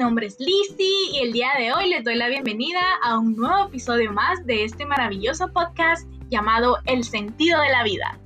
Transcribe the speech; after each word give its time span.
nombre 0.00 0.28
es 0.28 0.40
Lizzy 0.40 1.10
y 1.12 1.18
el 1.24 1.32
día 1.32 1.48
de 1.58 1.74
hoy 1.74 1.90
les 1.90 2.02
doy 2.02 2.14
la 2.14 2.28
bienvenida 2.28 2.80
a 3.02 3.18
un 3.18 3.36
nuevo 3.36 3.66
episodio 3.66 4.10
más 4.14 4.46
de 4.46 4.64
este 4.64 4.86
maravilloso 4.86 5.48
podcast 5.52 6.08
llamado 6.30 6.78
El 6.86 7.04
sentido 7.04 7.60
de 7.60 7.68
la 7.68 7.84
vida. 7.84 8.18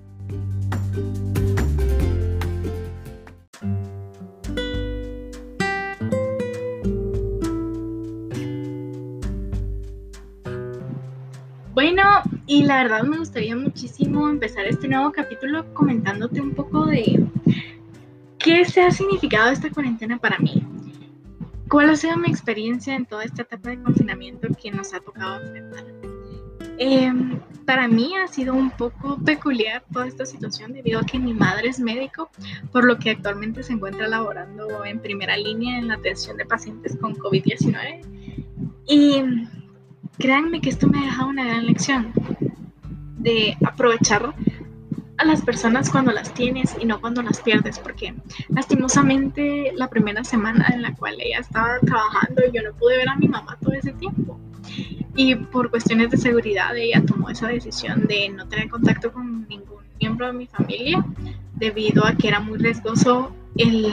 Bueno, 11.73 12.03
y 12.47 12.63
la 12.63 12.85
verdad 12.85 13.03
me 13.03 13.19
gustaría 13.19 13.57
muchísimo 13.57 14.29
empezar 14.29 14.65
este 14.67 14.87
nuevo 14.87 15.11
capítulo 15.11 15.75
comentándote 15.75 16.41
un 16.41 16.55
poco 16.55 16.87
de 16.87 17.27
qué 18.39 18.65
se 18.65 18.81
ha 18.81 18.93
significado 18.93 19.51
esta 19.51 19.71
cuarentena 19.71 20.19
para 20.19 20.39
mí. 20.39 20.65
¿Cuál 21.75 21.91
ha 21.91 21.97
sido 21.97 22.17
mi 22.17 22.29
experiencia 22.29 22.95
en 22.95 23.05
toda 23.05 23.25
esta 23.25 23.43
etapa 23.43 23.71
de 23.71 23.83
confinamiento 23.83 24.47
que 24.63 24.71
nos 24.71 24.95
ha 24.95 25.01
tocado 25.01 25.43
enfrentar? 25.43 25.85
Em, 26.79 27.41
para 27.67 27.89
mí 27.89 28.15
ha 28.15 28.29
sido 28.29 28.55
un 28.55 28.71
poco 28.71 29.19
peculiar 29.19 29.83
toda 29.93 30.07
esta 30.07 30.25
situación 30.25 30.73
debido 30.73 31.01
a 31.01 31.05
que 31.05 31.19
mi 31.19 31.35
madre 31.35 31.71
es 31.71 31.81
médico, 31.81 32.31
por 32.71 32.85
lo 32.85 32.97
que 32.97 33.11
actualmente 33.11 33.65
se 33.65 33.73
encuentra 33.73 34.07
laborando 34.07 34.85
en 34.85 35.01
primera 35.01 35.37
línea 35.37 35.77
en 35.77 35.89
la 35.89 35.95
atención 35.95 36.37
de 36.37 36.47
pacientes 36.47 36.97
con 36.97 37.17
COVID-19. 37.17 38.03
Y 38.87 39.25
créanme 40.17 40.61
que 40.61 40.71
esto 40.71 40.87
me 40.87 40.99
ha 41.01 41.07
dejado 41.07 41.29
una 41.29 41.45
gran 41.45 41.67
lección 41.67 42.13
de 43.19 43.57
aprovechar 43.67 44.33
a 45.19 45.25
las 45.25 45.43
personas 45.43 45.91
cuando 45.91 46.13
las 46.13 46.33
tienes 46.35 46.75
y 46.81 46.87
no 46.87 47.01
cuando 47.01 47.23
las 47.23 47.41
pierdes, 47.41 47.79
porque 47.79 48.15
lastimosamente 48.49 49.73
la 49.75 49.89
primera 49.89 50.25
semana 50.25 50.69
en 50.73 50.83
la 50.83 50.95
cual 50.95 51.17
ella 51.21 51.39
estaba 51.39 51.79
trabajando 51.81 52.43
yo 52.53 52.63
no 52.63 52.73
pude 52.77 52.99
ver 52.99 53.09
a 53.09 53.17
mi 53.17 53.29
mamá 53.29 53.57
todo 53.61 53.73
ese 53.75 53.93
tiempo. 53.93 54.39
Y 55.17 55.37
por 55.37 55.71
cuestiones 55.71 56.11
de 56.11 56.17
seguridad 56.17 56.77
ella 56.77 57.05
tomó 57.07 57.31
esa 57.31 57.49
decisión 57.49 58.07
de 58.07 58.29
no 58.31 58.49
tener 58.49 58.69
contacto 58.69 59.13
con 59.13 59.47
ningún 59.49 59.85
miembro 60.01 60.27
de 60.27 60.33
mi 60.33 60.47
familia 60.47 61.05
debido 61.55 62.05
a 62.05 62.15
que 62.15 62.29
era 62.29 62.41
muy 62.41 62.59
riesgoso 62.59 63.33
el, 63.57 63.93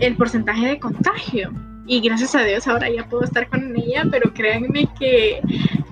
el 0.00 0.16
porcentaje 0.16 0.66
de 0.66 0.80
contagio. 0.80 1.52
Y 1.86 2.00
gracias 2.00 2.34
a 2.34 2.42
Dios 2.42 2.66
ahora 2.66 2.90
ya 2.90 3.06
puedo 3.08 3.24
estar 3.24 3.48
con 3.48 3.76
ella, 3.76 4.04
pero 4.10 4.32
créanme 4.32 4.88
que 4.98 5.40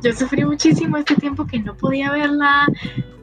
yo 0.03 0.13
sufrí 0.13 0.45
muchísimo 0.45 0.97
este 0.97 1.15
tiempo 1.15 1.47
que 1.47 1.61
no 1.61 1.77
podía 1.77 2.11
verla, 2.11 2.67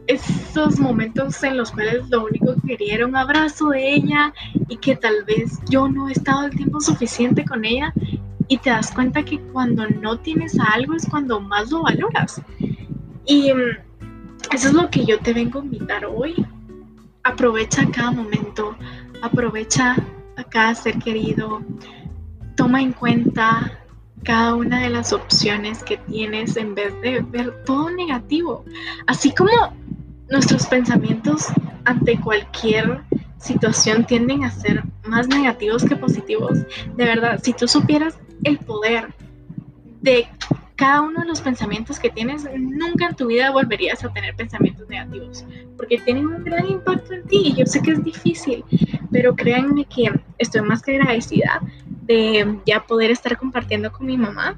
esos 0.10 0.80
momentos 0.80 1.44
en 1.44 1.56
los 1.56 1.72
cuales 1.72 2.10
lo 2.10 2.26
único 2.26 2.56
que 2.56 2.70
quería 2.70 2.96
era 2.96 3.06
un 3.06 3.16
abrazo 3.16 3.70
de 3.70 3.94
ella 3.94 4.34
y 4.68 4.78
que 4.78 4.96
tal 4.96 5.24
vez 5.26 5.60
yo 5.70 5.88
no 5.88 6.10
he 6.10 6.14
estado 6.14 6.48
el 6.48 6.56
tiempo 6.56 6.82
suficiente 6.82 7.46
con 7.46 7.64
ella 7.64 7.94
y 8.48 8.58
te 8.58 8.72
das 8.72 8.92
cuenta 8.92 9.24
que 9.24 9.40
cuando 9.40 9.88
no 9.88 10.18
tienes 10.18 10.58
algo 10.60 10.96
es 10.96 11.06
cuando 11.08 11.40
más 11.40 11.70
lo 11.70 11.84
valoras. 11.84 12.42
Y 13.26 13.54
mm, 13.54 13.78
eso 14.52 14.68
es 14.70 14.74
lo 14.74 14.90
que 14.90 15.06
yo 15.06 15.20
te 15.20 15.32
vengo 15.32 15.60
a 15.60 15.64
invitar 15.64 16.06
hoy. 16.06 16.34
Aprovecha 17.24 17.88
cada 17.92 18.10
momento, 18.10 18.76
aprovecha 19.22 19.96
a 20.38 20.44
cada 20.44 20.74
ser 20.74 20.98
querido, 20.98 21.62
toma 22.56 22.82
en 22.82 22.94
cuenta 22.94 23.80
cada 24.24 24.56
una 24.56 24.82
de 24.82 24.90
las 24.90 25.14
opciones 25.14 25.84
que 25.84 25.98
tienes 25.98 26.58
en 26.58 26.74
vez 26.74 27.00
de 27.02 27.22
ver 27.22 27.64
todo 27.66 27.92
negativo. 27.92 28.66
Así 29.06 29.32
como 29.32 29.52
nuestros 30.32 30.66
pensamientos 30.68 31.48
ante 31.86 32.20
cualquier 32.20 33.02
situación 33.38 34.06
tienden 34.06 34.44
a 34.44 34.52
ser 34.52 34.84
más 35.06 35.28
negativos 35.28 35.84
que 35.84 35.96
positivos. 35.96 36.60
De 36.96 37.06
verdad, 37.06 37.40
si 37.42 37.54
tú 37.54 37.68
supieras 37.68 38.18
el 38.44 38.58
poder 38.60 39.14
de 40.02 40.28
cada 40.76 41.02
uno 41.02 41.22
de 41.22 41.28
los 41.28 41.42
pensamientos 41.42 42.00
que 42.00 42.10
tienes, 42.10 42.48
nunca 42.58 43.08
en 43.08 43.16
tu 43.16 43.28
vida 43.28 43.52
volverías 43.52 44.04
a 44.04 44.14
tener 44.14 44.34
pensamientos 44.36 44.88
negativos, 44.88 45.44
porque 45.76 45.98
tienen 45.98 46.28
un 46.28 46.44
gran 46.44 46.70
impacto 46.70 47.14
en 47.14 47.28
ti. 47.28 47.54
Yo 47.58 47.66
sé 47.66 47.82
que 47.82 47.92
es 47.92 48.04
difícil, 48.04 48.64
pero 49.12 49.36
créanme 49.36 49.84
que 49.86 50.10
estoy 50.38 50.62
más 50.62 50.82
que 50.82 50.96
agradecida 50.96 51.62
de 52.10 52.58
ya 52.66 52.82
poder 52.88 53.12
estar 53.12 53.38
compartiendo 53.38 53.92
con 53.92 54.08
mi 54.08 54.18
mamá 54.18 54.58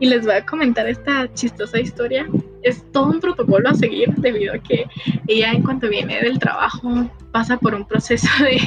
y 0.00 0.06
les 0.06 0.26
voy 0.26 0.34
a 0.34 0.44
comentar 0.44 0.88
esta 0.88 1.32
chistosa 1.32 1.78
historia. 1.78 2.26
Es 2.62 2.84
todo 2.90 3.06
un 3.06 3.20
protocolo 3.20 3.68
a 3.68 3.74
seguir 3.74 4.12
debido 4.16 4.52
a 4.52 4.58
que 4.58 4.84
ella 5.28 5.52
en 5.52 5.62
cuanto 5.62 5.88
viene 5.88 6.20
del 6.20 6.40
trabajo 6.40 7.08
pasa 7.30 7.56
por 7.56 7.72
un 7.74 7.86
proceso 7.86 8.28
de 8.42 8.60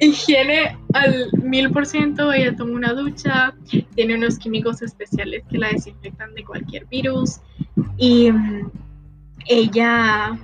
higiene 0.04 0.76
al 0.92 1.30
mil 1.40 1.70
por 1.70 1.86
ciento, 1.86 2.32
ella 2.32 2.56
toma 2.56 2.72
una 2.72 2.92
ducha, 2.92 3.54
tiene 3.94 4.16
unos 4.16 4.36
químicos 4.36 4.82
especiales 4.82 5.44
que 5.48 5.58
la 5.58 5.68
desinfectan 5.68 6.34
de 6.34 6.44
cualquier 6.44 6.84
virus 6.86 7.40
y 7.96 8.32
ella 9.46 10.36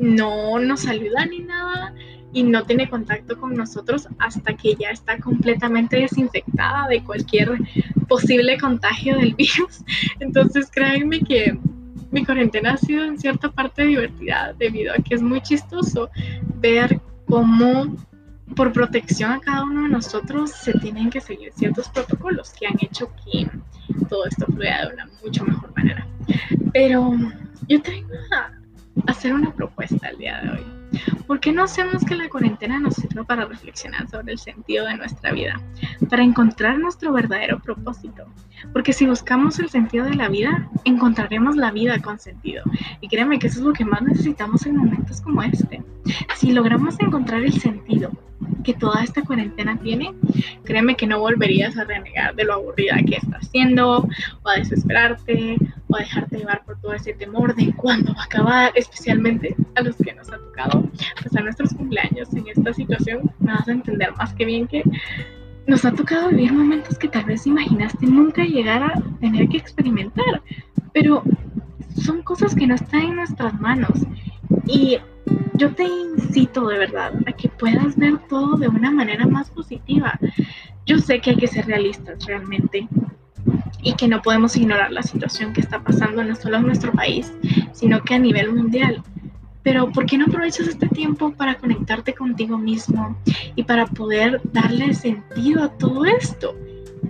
no 0.00 0.58
nos 0.58 0.80
saluda 0.80 1.24
ni 1.26 1.38
nada 1.38 1.94
y 2.36 2.42
no 2.42 2.64
tiene 2.64 2.86
contacto 2.86 3.40
con 3.40 3.56
nosotros 3.56 4.08
hasta 4.18 4.54
que 4.54 4.74
ya 4.74 4.90
está 4.90 5.18
completamente 5.18 5.96
desinfectada 5.96 6.86
de 6.86 7.02
cualquier 7.02 7.56
posible 8.08 8.58
contagio 8.58 9.16
del 9.16 9.34
virus. 9.38 9.82
Entonces 10.20 10.70
créanme 10.70 11.20
que 11.20 11.58
mi 12.10 12.26
cuarentena 12.26 12.74
ha 12.74 12.76
sido 12.76 13.04
en 13.04 13.18
cierta 13.18 13.50
parte 13.50 13.86
divertida 13.86 14.52
debido 14.58 14.92
a 14.92 14.98
que 14.98 15.14
es 15.14 15.22
muy 15.22 15.40
chistoso 15.40 16.10
ver 16.60 17.00
cómo 17.26 17.96
por 18.54 18.70
protección 18.70 19.32
a 19.32 19.40
cada 19.40 19.64
uno 19.64 19.84
de 19.84 19.88
nosotros 19.88 20.50
se 20.50 20.74
tienen 20.74 21.08
que 21.08 21.22
seguir 21.22 21.54
ciertos 21.54 21.88
protocolos 21.88 22.52
que 22.52 22.66
han 22.66 22.76
hecho 22.82 23.10
que 23.24 23.48
todo 24.10 24.26
esto 24.26 24.44
fluya 24.44 24.88
de 24.88 24.92
una 24.92 25.08
mucho 25.24 25.42
mejor 25.46 25.74
manera. 25.74 26.06
Pero 26.74 27.14
yo 27.66 27.80
tengo 27.80 28.12
a 28.30 28.52
hacer 29.10 29.32
una 29.32 29.54
propuesta 29.54 30.08
el 30.08 30.18
día 30.18 30.38
de 30.42 30.50
hoy. 30.50 30.75
¿Por 31.26 31.40
qué 31.40 31.52
no 31.52 31.64
hacemos 31.64 32.04
que 32.04 32.14
la 32.14 32.28
cuarentena 32.28 32.78
nos 32.78 32.94
sirva 32.94 33.24
para 33.24 33.44
reflexionar 33.44 34.08
sobre 34.08 34.32
el 34.32 34.38
sentido 34.38 34.86
de 34.86 34.96
nuestra 34.96 35.32
vida? 35.32 35.60
Para 36.08 36.22
encontrar 36.22 36.78
nuestro 36.78 37.12
verdadero 37.12 37.58
propósito. 37.60 38.24
Porque 38.72 38.92
si 38.92 39.06
buscamos 39.06 39.58
el 39.58 39.68
sentido 39.68 40.04
de 40.04 40.14
la 40.14 40.28
vida, 40.28 40.68
encontraremos 40.84 41.56
la 41.56 41.70
vida 41.70 42.00
con 42.00 42.18
sentido. 42.18 42.64
Y 43.00 43.08
créeme 43.08 43.38
que 43.38 43.48
eso 43.48 43.60
es 43.60 43.64
lo 43.64 43.72
que 43.72 43.84
más 43.84 44.02
necesitamos 44.02 44.66
en 44.66 44.76
momentos 44.76 45.20
como 45.20 45.42
este. 45.42 45.82
Si 46.36 46.52
logramos 46.52 46.98
encontrar 47.00 47.42
el 47.42 47.52
sentido 47.52 48.10
que 48.64 48.74
toda 48.74 49.02
esta 49.02 49.22
cuarentena 49.22 49.78
tiene, 49.78 50.12
créeme 50.64 50.96
que 50.96 51.06
no 51.06 51.20
volverías 51.20 51.76
a 51.76 51.84
renegar 51.84 52.34
de 52.34 52.44
lo 52.44 52.54
aburrida 52.54 52.96
que 53.06 53.16
está 53.16 53.40
siendo, 53.40 54.08
o 54.42 54.48
a 54.48 54.56
desesperarte, 54.56 55.56
a 55.96 56.00
dejarte 56.00 56.38
llevar 56.38 56.64
por 56.64 56.78
todo 56.80 56.92
ese 56.92 57.12
temor 57.14 57.54
de 57.54 57.72
cuándo 57.74 58.14
va 58.14 58.22
a 58.22 58.24
acabar, 58.24 58.72
especialmente 58.74 59.54
a 59.74 59.82
los 59.82 59.96
que 59.96 60.12
nos 60.14 60.28
ha 60.32 60.38
tocado 60.38 60.90
pasar 61.22 61.44
nuestros 61.44 61.74
cumpleaños 61.74 62.32
en 62.34 62.48
esta 62.48 62.72
situación, 62.72 63.30
me 63.40 63.52
vas 63.52 63.68
a 63.68 63.72
entender 63.72 64.12
más 64.16 64.34
que 64.34 64.44
bien 64.44 64.66
que 64.66 64.82
nos 65.66 65.84
ha 65.84 65.92
tocado 65.92 66.28
vivir 66.28 66.52
momentos 66.52 66.98
que 66.98 67.08
tal 67.08 67.24
vez 67.24 67.46
imaginaste 67.46 68.06
nunca 68.06 68.44
llegar 68.44 68.82
a 68.82 69.02
tener 69.20 69.48
que 69.48 69.56
experimentar, 69.56 70.42
pero 70.92 71.22
son 72.00 72.22
cosas 72.22 72.54
que 72.54 72.66
no 72.66 72.74
están 72.74 73.00
en 73.02 73.16
nuestras 73.16 73.58
manos. 73.60 74.06
Y 74.66 74.98
yo 75.54 75.74
te 75.74 75.84
incito 75.84 76.68
de 76.68 76.78
verdad 76.78 77.12
a 77.26 77.32
que 77.32 77.48
puedas 77.48 77.96
ver 77.96 78.18
todo 78.28 78.56
de 78.56 78.68
una 78.68 78.90
manera 78.90 79.26
más 79.26 79.50
positiva. 79.50 80.18
Yo 80.84 80.98
sé 80.98 81.20
que 81.20 81.30
hay 81.30 81.36
que 81.36 81.48
ser 81.48 81.66
realistas 81.66 82.24
realmente 82.26 82.88
y 83.86 83.94
que 83.94 84.08
no 84.08 84.20
podemos 84.20 84.56
ignorar 84.56 84.90
la 84.90 85.04
situación 85.04 85.52
que 85.52 85.60
está 85.60 85.80
pasando 85.80 86.24
no 86.24 86.34
solo 86.34 86.56
en 86.56 86.66
nuestro 86.66 86.90
país, 86.90 87.32
sino 87.72 88.02
que 88.02 88.14
a 88.14 88.18
nivel 88.18 88.52
mundial. 88.52 89.00
Pero 89.62 89.92
¿por 89.92 90.06
qué 90.06 90.18
no 90.18 90.24
aprovechas 90.26 90.66
este 90.66 90.88
tiempo 90.88 91.30
para 91.30 91.54
conectarte 91.54 92.12
contigo 92.12 92.58
mismo 92.58 93.16
y 93.54 93.62
para 93.62 93.86
poder 93.86 94.40
darle 94.52 94.92
sentido 94.92 95.62
a 95.62 95.68
todo 95.68 96.04
esto? 96.04 96.56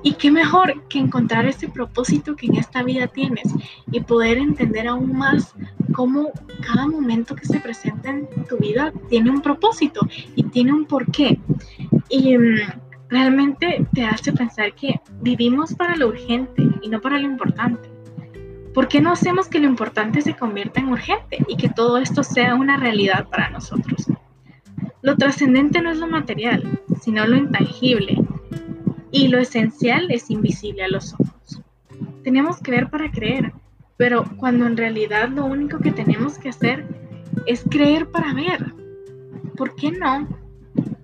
Y 0.03 0.13
qué 0.13 0.31
mejor 0.31 0.87
que 0.89 0.99
encontrar 0.99 1.47
ese 1.47 1.67
propósito 1.67 2.37
que 2.37 2.45
en 2.45 2.57
esta 2.57 2.83
vida 2.83 3.07
tienes 3.07 3.51
y 3.91 4.01
poder 4.01 4.37
entender 4.37 4.87
aún 4.87 5.17
más 5.17 5.55
cómo 5.95 6.31
cada 6.61 6.87
momento 6.87 7.35
que 7.35 7.47
se 7.47 7.59
presenta 7.59 8.11
en 8.11 8.29
tu 8.47 8.59
vida 8.59 8.93
tiene 9.09 9.31
un 9.31 9.41
propósito 9.41 10.07
y 10.35 10.43
tiene 10.43 10.75
un 10.75 10.85
porqué. 10.85 11.41
Y 12.11 12.37
mm, 12.37 12.59
realmente 13.09 13.87
te 13.93 14.05
hace 14.05 14.33
pensar 14.33 14.75
que 14.75 15.01
vivimos 15.21 15.75
para 15.75 15.97
lo 15.97 16.09
urgente 16.09 16.63
y 16.83 16.89
no 16.89 17.01
para 17.01 17.19
lo 17.19 17.27
importante. 17.27 17.91
¿Por 18.75 18.89
qué 18.89 19.01
no 19.01 19.13
hacemos 19.13 19.49
que 19.49 19.59
lo 19.59 19.67
importante 19.67 20.21
se 20.21 20.35
convierta 20.35 20.81
en 20.81 20.89
urgente 20.89 21.39
y 21.49 21.57
que 21.57 21.69
todo 21.69 21.99
esto 21.99 22.23
sea 22.23 22.55
una 22.55 22.77
realidad 22.77 23.27
para 23.29 23.49
nosotros? 23.49 24.07
Lo 25.03 25.17
trascendente 25.17 25.81
no 25.81 25.91
es 25.91 25.99
lo 25.99 26.09
material, 26.09 26.81
sino 27.01 27.27
lo 27.27 27.37
intangible. 27.37 28.19
Y 29.11 29.29
lo 29.29 29.39
esencial 29.39 30.11
es 30.11 30.31
invisible 30.31 30.85
a 30.85 30.89
los 30.89 31.15
ojos. 31.15 31.63
Tenemos 32.23 32.59
que 32.59 32.73
ver 32.73 32.91
para 32.91 33.11
creer, 33.11 33.53
pero 33.97 34.25
cuando 34.37 34.67
en 34.67 34.77
realidad 34.77 35.29
lo 35.29 35.47
único 35.47 35.79
que 35.79 35.93
tenemos 35.93 36.39
que 36.39 36.51
hacer 36.51 36.87
es 37.47 37.65
creer 37.71 38.11
para 38.11 38.35
ver. 38.35 38.75
¿Por 39.57 39.75
qué 39.75 39.93
no? 39.93 40.29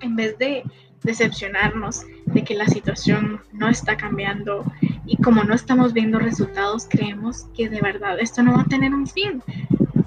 En 0.01 0.17
vez 0.17 0.37
de 0.37 0.65
decepcionarnos, 1.03 2.03
de 2.27 2.45
que 2.45 2.55
la 2.55 2.67
situación 2.67 3.41
no 3.53 3.69
está 3.69 3.97
cambiando 3.97 4.65
y 5.07 5.17
como 5.17 5.45
no 5.45 5.55
estamos 5.55 5.93
viendo 5.93 6.19
resultados, 6.19 6.87
creemos 6.89 7.47
que 7.55 7.69
de 7.69 7.81
verdad 7.81 8.19
esto 8.21 8.43
no 8.43 8.55
va 8.55 8.63
a 8.63 8.67
tener 8.67 8.95
un 8.95 9.07
fin. 9.07 9.43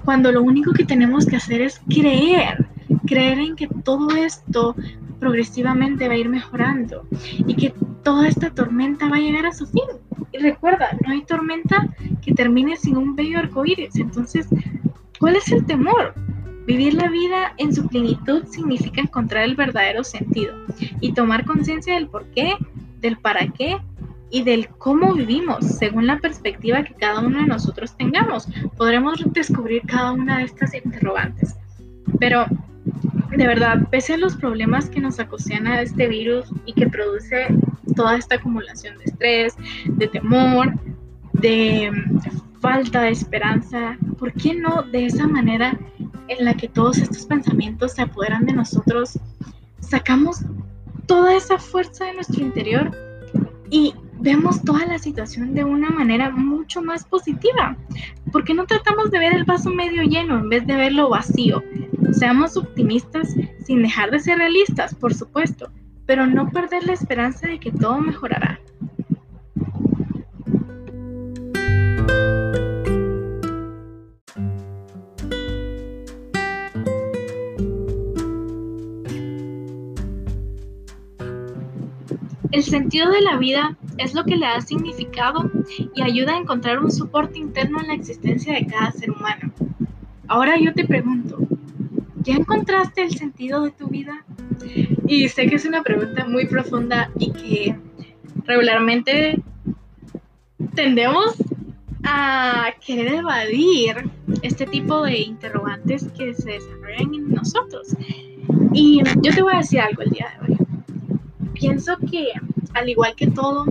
Cuando 0.04 0.32
lo 0.32 0.42
único 0.42 0.72
que 0.72 0.84
tenemos 0.84 1.26
que 1.26 1.36
hacer 1.36 1.60
es 1.60 1.80
creer, 1.88 2.66
creer 3.06 3.38
en 3.38 3.56
que 3.56 3.68
todo 3.84 4.16
esto 4.16 4.74
progresivamente 5.18 6.08
va 6.08 6.14
a 6.14 6.18
ir 6.18 6.28
mejorando 6.28 7.06
y 7.46 7.54
que 7.54 7.74
toda 8.02 8.28
esta 8.28 8.50
tormenta 8.50 9.08
va 9.08 9.16
a 9.16 9.20
llegar 9.20 9.46
a 9.46 9.52
su 9.52 9.66
fin. 9.66 9.84
Y 10.32 10.38
recuerda, 10.38 10.88
no 11.04 11.12
hay 11.12 11.22
tormenta 11.22 11.88
que 12.22 12.32
termine 12.32 12.76
sin 12.76 12.96
un 12.96 13.16
bello 13.16 13.38
arcoíris. 13.38 13.96
Entonces, 13.96 14.46
¿cuál 15.18 15.36
es 15.36 15.50
el 15.50 15.64
temor? 15.64 16.14
Vivir 16.66 16.94
la 16.94 17.08
vida 17.08 17.54
en 17.58 17.72
su 17.74 17.86
plenitud 17.86 18.44
significa 18.46 19.00
encontrar 19.00 19.44
el 19.44 19.54
verdadero 19.54 20.02
sentido 20.02 20.54
y 21.00 21.12
tomar 21.12 21.44
conciencia 21.44 21.94
del 21.94 22.08
por 22.08 22.26
qué, 22.26 22.56
del 23.00 23.16
para 23.18 23.46
qué 23.48 23.78
y 24.30 24.42
del 24.42 24.68
cómo 24.68 25.14
vivimos 25.14 25.64
según 25.64 26.08
la 26.08 26.18
perspectiva 26.18 26.82
que 26.82 26.94
cada 26.94 27.20
uno 27.20 27.38
de 27.38 27.46
nosotros 27.46 27.96
tengamos. 27.96 28.48
Podremos 28.76 29.22
descubrir 29.32 29.82
cada 29.86 30.10
una 30.12 30.38
de 30.38 30.44
estas 30.44 30.74
interrogantes. 30.74 31.54
Pero 32.18 32.46
de 33.36 33.46
verdad, 33.46 33.88
pese 33.90 34.14
a 34.14 34.18
los 34.18 34.36
problemas 34.36 34.88
que 34.88 35.00
nos 35.00 35.20
a 35.20 35.82
este 35.82 36.08
virus 36.08 36.46
y 36.64 36.72
que 36.72 36.88
produce 36.88 37.46
toda 37.94 38.16
esta 38.16 38.36
acumulación 38.36 38.98
de 38.98 39.04
estrés, 39.04 39.56
de 39.86 40.08
temor, 40.08 40.72
de 41.32 41.90
falta 42.60 43.02
de 43.02 43.10
esperanza, 43.10 43.96
¿por 44.18 44.32
qué 44.32 44.54
no 44.54 44.82
de 44.82 45.06
esa 45.06 45.26
manera 45.26 45.78
en 46.28 46.44
la 46.44 46.54
que 46.54 46.68
todos 46.68 46.98
estos 46.98 47.26
pensamientos 47.26 47.92
se 47.92 48.02
apoderan 48.02 48.46
de 48.46 48.52
nosotros, 48.52 49.18
sacamos 49.80 50.40
toda 51.06 51.34
esa 51.34 51.58
fuerza 51.58 52.04
de 52.06 52.14
nuestro 52.14 52.42
interior 52.42 52.90
y 53.70 53.94
vemos 54.18 54.62
toda 54.62 54.86
la 54.86 54.98
situación 54.98 55.54
de 55.54 55.64
una 55.64 55.90
manera 55.90 56.30
mucho 56.30 56.82
más 56.82 57.04
positiva. 57.04 57.76
¿Por 58.32 58.44
qué 58.44 58.54
no 58.54 58.66
tratamos 58.66 59.10
de 59.10 59.18
ver 59.18 59.34
el 59.34 59.44
vaso 59.44 59.70
medio 59.70 60.02
lleno 60.02 60.38
en 60.38 60.48
vez 60.48 60.66
de 60.66 60.76
verlo 60.76 61.08
vacío? 61.08 61.62
Seamos 62.12 62.56
optimistas 62.56 63.34
sin 63.64 63.82
dejar 63.82 64.10
de 64.10 64.20
ser 64.20 64.38
realistas, 64.38 64.94
por 64.94 65.14
supuesto, 65.14 65.70
pero 66.06 66.26
no 66.26 66.50
perder 66.50 66.84
la 66.84 66.92
esperanza 66.92 67.46
de 67.46 67.60
que 67.60 67.72
todo 67.72 68.00
mejorará. 68.00 68.60
Sentido 82.66 83.10
de 83.10 83.20
la 83.22 83.36
vida 83.36 83.76
es 83.98 84.14
lo 84.14 84.24
que 84.24 84.36
le 84.36 84.46
da 84.46 84.60
significado 84.60 85.50
y 85.94 86.02
ayuda 86.02 86.34
a 86.34 86.38
encontrar 86.38 86.78
un 86.78 86.90
soporte 86.90 87.38
interno 87.38 87.80
en 87.80 87.88
la 87.88 87.94
existencia 87.94 88.54
de 88.54 88.66
cada 88.66 88.92
ser 88.92 89.10
humano. 89.10 89.52
Ahora 90.28 90.58
yo 90.58 90.72
te 90.74 90.84
pregunto, 90.84 91.38
¿ya 92.22 92.34
encontraste 92.34 93.02
el 93.02 93.16
sentido 93.16 93.62
de 93.62 93.70
tu 93.70 93.88
vida? 93.88 94.24
Y 95.06 95.28
sé 95.28 95.46
que 95.46 95.56
es 95.56 95.64
una 95.64 95.82
pregunta 95.82 96.26
muy 96.26 96.46
profunda 96.46 97.10
y 97.18 97.32
que 97.32 97.76
regularmente 98.44 99.42
tendemos 100.74 101.36
a 102.02 102.70
querer 102.84 103.14
evadir 103.14 104.10
este 104.42 104.66
tipo 104.66 105.02
de 105.02 105.18
interrogantes 105.18 106.08
que 106.16 106.34
se 106.34 106.52
desarrollan 106.52 107.14
en 107.14 107.30
nosotros. 107.30 107.96
Y 108.72 109.02
yo 109.22 109.32
te 109.32 109.42
voy 109.42 109.54
a 109.54 109.58
decir 109.58 109.80
algo 109.80 110.02
el 110.02 110.10
día 110.10 110.32
de 110.40 110.52
hoy 110.52 110.56
pienso 111.58 111.96
que 112.10 112.32
al 112.76 112.88
igual 112.88 113.14
que 113.16 113.26
todo, 113.28 113.64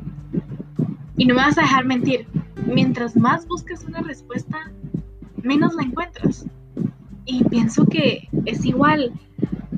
y 1.17 1.25
no 1.25 1.35
me 1.35 1.41
vas 1.41 1.57
a 1.57 1.61
dejar 1.61 1.85
mentir, 1.85 2.27
mientras 2.65 3.15
más 3.15 3.47
buscas 3.47 3.83
una 3.83 4.01
respuesta, 4.01 4.71
menos 5.41 5.73
la 5.75 5.83
encuentras. 5.83 6.45
Y 7.25 7.43
pienso 7.45 7.85
que 7.85 8.27
es 8.45 8.65
igual 8.65 9.13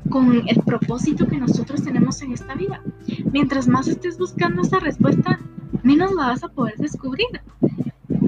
con 0.10 0.48
el 0.48 0.62
propósito 0.64 1.28
que 1.28 1.38
nosotros 1.38 1.84
tenemos 1.84 2.22
en 2.22 2.34
esta 2.34 2.56
vida. 2.56 2.82
Mientras 3.32 3.68
más 3.68 3.88
estés 3.88 4.18
buscando 4.18 4.62
esa 4.62 4.80
respuesta, 4.80 5.40
menos 5.84 6.14
la 6.14 6.28
vas 6.28 6.44
a 6.44 6.50
poder 6.50 6.76
descubrir. 6.78 7.28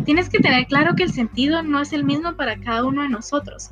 Tienes 0.05 0.29
que 0.29 0.39
tener 0.39 0.67
claro 0.67 0.95
que 0.95 1.03
el 1.03 1.11
sentido 1.11 1.63
no 1.63 1.81
es 1.81 1.93
el 1.93 2.03
mismo 2.03 2.33
para 2.35 2.59
cada 2.59 2.85
uno 2.85 3.01
de 3.01 3.09
nosotros, 3.09 3.69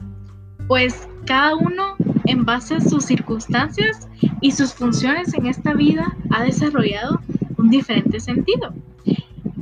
pues 0.68 1.08
cada 1.26 1.56
uno 1.56 1.96
en 2.28 2.46
base 2.46 2.76
a 2.76 2.82
sus 2.82 3.06
circunstancias 3.06 4.08
y 4.42 4.52
sus 4.52 4.74
funciones 4.74 5.34
en 5.34 5.48
esta 5.48 5.74
vida 5.74 6.16
ha 6.30 6.44
desarrollado 6.44 7.20
un 7.58 7.70
diferente 7.70 8.20
sentido. 8.20 8.74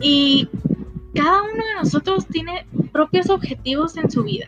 Y 0.01 0.49
cada 1.13 1.43
uno 1.43 1.53
de 1.53 1.75
nosotros 1.81 2.27
tiene 2.27 2.65
propios 2.91 3.29
objetivos 3.29 3.95
en 3.97 4.11
su 4.11 4.23
vida. 4.23 4.47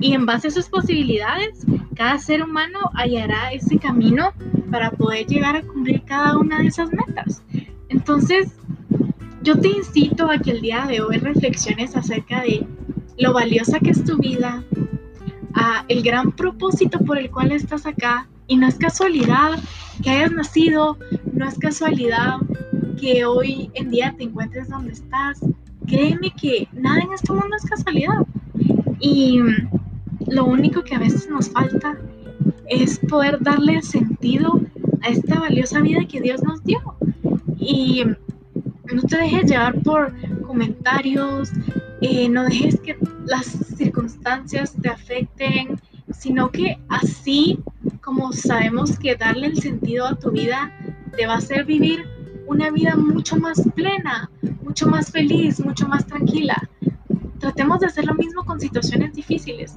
Y 0.00 0.12
en 0.12 0.26
base 0.26 0.48
a 0.48 0.50
sus 0.50 0.68
posibilidades, 0.68 1.64
cada 1.94 2.18
ser 2.18 2.42
humano 2.42 2.78
hallará 2.94 3.52
ese 3.52 3.78
camino 3.78 4.32
para 4.70 4.90
poder 4.90 5.26
llegar 5.26 5.56
a 5.56 5.62
cumplir 5.62 6.02
cada 6.04 6.36
una 6.36 6.58
de 6.58 6.66
esas 6.66 6.90
metas. 6.92 7.42
Entonces, 7.88 8.54
yo 9.42 9.58
te 9.58 9.68
incito 9.68 10.30
a 10.30 10.38
que 10.38 10.50
el 10.50 10.60
día 10.60 10.84
de 10.86 11.00
hoy 11.00 11.16
reflexiones 11.18 11.96
acerca 11.96 12.42
de 12.42 12.66
lo 13.18 13.32
valiosa 13.32 13.78
que 13.78 13.90
es 13.90 14.04
tu 14.04 14.18
vida, 14.18 14.62
el 15.88 16.02
gran 16.02 16.32
propósito 16.32 16.98
por 17.00 17.18
el 17.18 17.30
cual 17.30 17.52
estás 17.52 17.86
acá. 17.86 18.28
Y 18.48 18.56
no 18.56 18.68
es 18.68 18.76
casualidad 18.76 19.58
que 20.02 20.10
hayas 20.10 20.32
nacido, 20.32 20.98
no 21.32 21.48
es 21.48 21.58
casualidad 21.58 22.36
que 23.00 23.24
hoy 23.24 23.70
en 23.74 23.90
día 23.90 24.14
te 24.16 24.24
encuentres 24.24 24.68
donde 24.68 24.92
estás. 24.92 25.40
Créeme 25.86 26.30
que 26.40 26.68
nada 26.72 27.00
en 27.00 27.12
este 27.12 27.32
mundo 27.32 27.56
es 27.56 27.68
casualidad. 27.68 28.26
Y 29.00 29.40
lo 30.26 30.44
único 30.44 30.82
que 30.82 30.94
a 30.94 30.98
veces 30.98 31.28
nos 31.28 31.50
falta 31.50 31.98
es 32.68 32.98
poder 32.98 33.38
darle 33.40 33.82
sentido 33.82 34.60
a 35.02 35.08
esta 35.08 35.40
valiosa 35.40 35.80
vida 35.80 36.06
que 36.08 36.20
Dios 36.20 36.42
nos 36.42 36.62
dio. 36.64 36.80
Y 37.58 38.04
no 38.92 39.02
te 39.02 39.18
dejes 39.18 39.50
llevar 39.50 39.80
por 39.82 40.14
comentarios, 40.42 41.50
eh, 42.00 42.28
no 42.28 42.44
dejes 42.44 42.80
que 42.80 42.96
las 43.26 43.46
circunstancias 43.46 44.74
te 44.80 44.88
afecten, 44.88 45.80
sino 46.10 46.50
que 46.50 46.78
así 46.88 47.58
como 48.00 48.32
sabemos 48.32 48.98
que 48.98 49.16
darle 49.16 49.48
el 49.48 49.56
sentido 49.56 50.06
a 50.06 50.14
tu 50.14 50.30
vida 50.30 50.70
te 51.16 51.26
va 51.26 51.34
a 51.34 51.38
hacer 51.38 51.64
vivir 51.64 52.06
una 52.46 52.70
vida 52.70 52.94
mucho 52.94 53.36
más 53.36 53.60
plena, 53.74 54.30
mucho 54.62 54.86
más 54.86 55.10
feliz, 55.10 55.58
mucho 55.64 55.88
más 55.88 56.06
tranquila. 56.06 56.56
Tratemos 57.40 57.80
de 57.80 57.86
hacer 57.86 58.04
lo 58.04 58.14
mismo 58.14 58.44
con 58.44 58.60
situaciones 58.60 59.14
difíciles. 59.14 59.72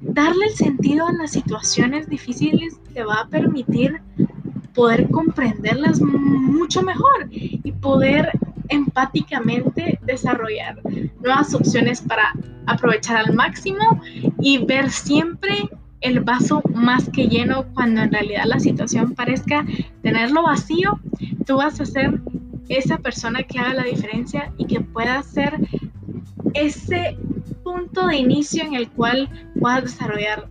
Darle 0.00 0.46
el 0.46 0.54
sentido 0.54 1.06
a 1.06 1.12
las 1.12 1.32
situaciones 1.32 2.08
difíciles 2.08 2.78
te 2.92 3.02
va 3.02 3.20
a 3.22 3.28
permitir 3.28 4.02
poder 4.74 5.08
comprenderlas 5.10 6.00
mucho 6.00 6.82
mejor 6.82 7.28
y 7.30 7.72
poder 7.72 8.30
empáticamente 8.72 9.98
desarrollar 10.02 10.80
nuevas 11.20 11.54
opciones 11.54 12.00
para 12.00 12.32
aprovechar 12.66 13.16
al 13.16 13.34
máximo 13.34 14.00
y 14.40 14.64
ver 14.64 14.90
siempre 14.90 15.68
el 16.00 16.20
vaso 16.20 16.62
más 16.74 17.08
que 17.10 17.28
lleno 17.28 17.64
cuando 17.74 18.02
en 18.02 18.12
realidad 18.12 18.44
la 18.46 18.58
situación 18.58 19.14
parezca 19.14 19.64
tenerlo 20.02 20.42
vacío, 20.42 20.98
tú 21.46 21.56
vas 21.56 21.80
a 21.80 21.86
ser 21.86 22.20
esa 22.68 22.98
persona 22.98 23.42
que 23.42 23.58
haga 23.58 23.74
la 23.74 23.84
diferencia 23.84 24.52
y 24.58 24.66
que 24.66 24.80
pueda 24.80 25.22
ser 25.22 25.58
ese 26.54 27.16
punto 27.62 28.06
de 28.06 28.16
inicio 28.16 28.64
en 28.64 28.74
el 28.74 28.90
cual 28.90 29.28
puedas 29.60 29.84
desarrollar 29.84 30.48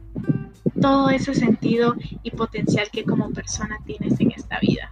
todo 0.82 1.10
ese 1.10 1.34
sentido 1.34 1.96
y 2.24 2.32
potencial 2.32 2.88
que 2.92 3.04
como 3.04 3.32
persona 3.32 3.78
tienes 3.86 4.20
en 4.20 4.32
esta 4.32 4.60
vida. 4.60 4.92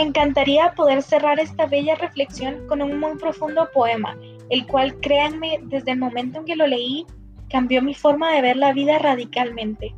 Me 0.00 0.06
encantaría 0.06 0.72
poder 0.72 1.02
cerrar 1.02 1.38
esta 1.40 1.66
bella 1.66 1.94
reflexión 1.94 2.66
con 2.68 2.80
un 2.80 2.98
muy 2.98 3.18
profundo 3.18 3.68
poema, 3.70 4.16
el 4.48 4.66
cual, 4.66 4.98
créanme, 5.00 5.60
desde 5.64 5.90
el 5.90 5.98
momento 5.98 6.38
en 6.38 6.46
que 6.46 6.56
lo 6.56 6.66
leí, 6.66 7.04
cambió 7.50 7.82
mi 7.82 7.92
forma 7.92 8.32
de 8.32 8.40
ver 8.40 8.56
la 8.56 8.72
vida 8.72 8.98
radicalmente. 8.98 9.94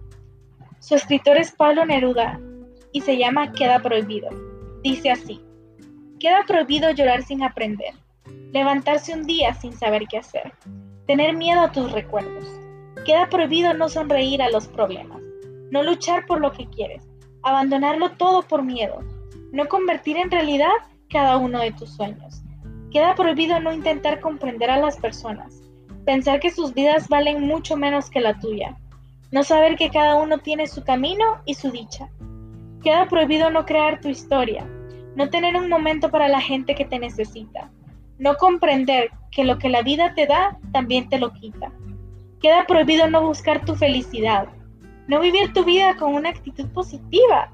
Su 0.80 0.97
escritor 0.97 1.37
es 1.37 1.52
Pablo 1.52 1.87
Neruda 1.87 2.40
y 2.90 3.02
se 3.02 3.16
llama 3.16 3.52
Queda 3.52 3.78
prohibido. 3.78 4.28
Dice 4.82 5.12
así, 5.12 5.40
Queda 6.18 6.42
prohibido 6.49 6.90
llorar 6.90 7.23
sin 7.23 7.44
aprender, 7.44 7.94
levantarse 8.50 9.14
un 9.14 9.23
día 9.23 9.54
sin 9.54 9.73
saber 9.73 10.09
qué 10.11 10.18
hacer, 10.18 10.52
tener 11.06 11.37
miedo 11.37 11.61
a 11.61 11.71
tus 11.71 11.92
recuerdos. 11.92 12.44
Queda 13.06 13.28
prohibido 13.28 13.73
no 13.73 13.88
sonreír 13.88 14.42
a 14.42 14.50
los 14.50 14.66
problemas, 14.66 15.23
no 15.71 15.85
luchar 15.85 16.26
por 16.26 16.40
lo 16.40 16.50
que 16.50 16.66
quieres, 16.66 17.09
abandonarlo 17.44 18.11
todo 18.16 18.42
por 18.42 18.64
miedo, 18.64 18.99
no 19.52 19.68
convertir 19.68 20.16
en 20.16 20.30
realidad 20.30 20.73
cada 21.09 21.37
uno 21.37 21.61
de 21.61 21.73
tus 21.73 21.90
sueños. 21.90 22.42
Queda 22.90 23.14
prohibido 23.14 23.61
no 23.61 23.73
intentar 23.73 24.21
comprender 24.21 24.71
a 24.71 24.78
las 24.78 24.97
personas, 24.97 25.62
pensar 26.04 26.40
que 26.40 26.50
sus 26.50 26.75
vidas 26.75 27.09
valen 27.09 27.47
mucho 27.47 27.76
menos 27.76 28.11
que 28.11 28.21
la 28.21 28.38
tuya, 28.40 28.76
no 29.30 29.42
saber 29.44 29.76
que 29.76 29.90
cada 29.90 30.16
uno 30.16 30.38
tiene 30.38 30.66
su 30.66 30.82
camino 30.82 31.40
y 31.44 31.54
su 31.54 31.71
dicha. 31.71 32.09
Queda 32.82 33.06
prohibido 33.06 33.50
no 33.50 33.64
crear 33.64 34.00
tu 34.00 34.09
historia, 34.09 34.66
no 35.14 35.30
tener 35.30 35.56
un 35.56 35.68
momento 35.68 36.11
para 36.11 36.28
la 36.28 36.40
gente 36.40 36.75
que 36.75 36.85
te 36.85 36.99
necesita, 36.99 37.71
no 38.18 38.37
comprender 38.37 39.11
que 39.30 39.44
lo 39.44 39.59
que 39.59 39.68
la 39.68 39.82
vida 39.82 40.14
te 40.14 40.26
da 40.26 40.59
también 40.73 41.09
te 41.09 41.18
lo 41.18 41.32
quita. 41.32 41.73
Queda 42.40 42.66
prohibido 42.66 43.09
no 43.09 43.26
buscar 43.26 43.64
tu 43.64 43.75
felicidad, 43.75 44.49
no 45.06 45.21
vivir 45.21 45.52
tu 45.52 45.64
vida 45.64 45.97
con 45.97 46.14
una 46.14 46.30
actitud 46.30 46.68
positiva, 46.71 47.50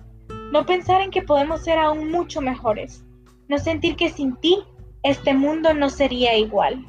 no 0.53 0.65
pensar 0.65 1.03
en 1.03 1.11
que 1.11 1.23
podemos 1.23 1.63
ser 1.63 1.79
aún 1.79 2.11
mucho 2.11 2.41
mejores, 2.41 3.05
no 3.49 3.59
sentir 3.59 3.97
que 3.97 4.11
sin 4.11 4.37
ti 4.37 4.59
este 5.03 5.35
mundo 5.35 5.75
no 5.75 5.91
sería 5.91 6.37
igual. 6.37 6.85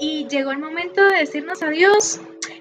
Y 0.00 0.26
llegó 0.28 0.52
el 0.52 0.58
momento 0.58 1.04
de 1.04 1.18
decirnos 1.18 1.62
adiós. 1.62 2.20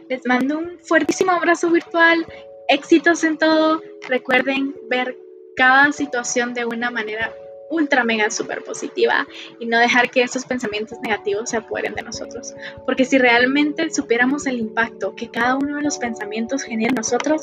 Les 0.09 0.25
mando 0.25 0.57
un 0.57 0.79
fuertísimo 0.79 1.31
abrazo 1.31 1.69
virtual. 1.69 2.25
Éxitos 2.67 3.23
en 3.23 3.37
todo. 3.37 3.81
Recuerden 4.07 4.75
ver 4.89 5.15
cada 5.55 5.91
situación 5.91 6.53
de 6.53 6.65
una 6.65 6.89
manera 6.89 7.31
ultra 7.69 8.03
mega 8.03 8.29
super 8.29 8.63
positiva 8.63 9.27
y 9.59 9.65
no 9.65 9.77
dejar 9.79 10.09
que 10.09 10.21
esos 10.21 10.45
pensamientos 10.45 10.99
negativos 11.01 11.49
se 11.49 11.57
apoderen 11.57 11.95
de 11.95 12.03
nosotros. 12.03 12.53
Porque 12.85 13.05
si 13.05 13.17
realmente 13.17 13.89
supiéramos 13.89 14.45
el 14.47 14.59
impacto 14.59 15.15
que 15.15 15.29
cada 15.29 15.55
uno 15.55 15.77
de 15.77 15.83
los 15.83 15.97
pensamientos 15.97 16.63
genera 16.63 16.89
en 16.89 16.95
nosotros, 16.95 17.41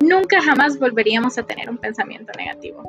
nunca 0.00 0.40
jamás 0.42 0.78
volveríamos 0.78 1.38
a 1.38 1.42
tener 1.44 1.68
un 1.70 1.78
pensamiento 1.78 2.32
negativo. 2.36 2.82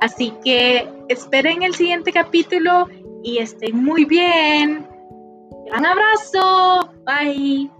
Así 0.00 0.32
que 0.44 0.88
esperen 1.08 1.62
el 1.62 1.74
siguiente 1.74 2.12
capítulo 2.12 2.88
y 3.22 3.38
estén 3.38 3.82
muy 3.82 4.04
bien. 4.04 4.86
Gran 5.66 5.86
abrazo. 5.86 6.90
Bye. 7.04 7.70